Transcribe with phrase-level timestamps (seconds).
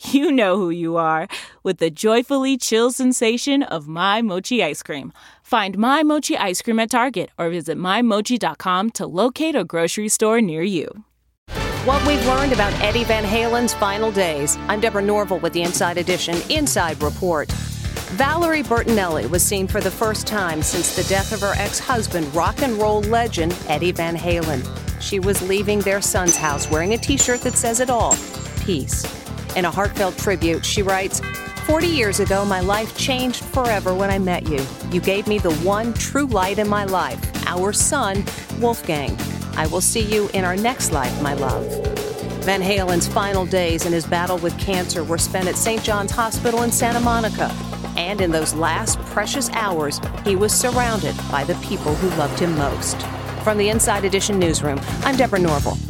[0.00, 1.28] you know who you are
[1.62, 5.12] with the joyfully chill sensation of My Mochi ice cream.
[5.42, 10.40] Find My Mochi ice cream at Target or visit MyMochi.com to locate a grocery store
[10.40, 11.04] near you.
[11.84, 14.56] What we've learned about Eddie Van Halen's final days.
[14.68, 17.50] I'm Deborah Norville with the Inside Edition Inside Report.
[18.12, 22.32] Valerie Bertinelli was seen for the first time since the death of her ex husband,
[22.34, 24.62] rock and roll legend Eddie Van Halen.
[25.00, 28.14] She was leaving their son's house wearing a t shirt that says it all
[28.60, 29.19] peace.
[29.56, 31.20] In a heartfelt tribute, she writes
[31.66, 34.64] 40 years ago, my life changed forever when I met you.
[34.92, 38.24] You gave me the one true light in my life, our son,
[38.60, 39.16] Wolfgang.
[39.56, 41.66] I will see you in our next life, my love.
[42.44, 45.82] Van Halen's final days in his battle with cancer were spent at St.
[45.82, 47.54] John's Hospital in Santa Monica.
[47.96, 52.56] And in those last precious hours, he was surrounded by the people who loved him
[52.56, 53.02] most.
[53.42, 55.89] From the Inside Edition newsroom, I'm Deborah Norville.